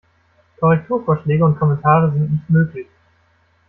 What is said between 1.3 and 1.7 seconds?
und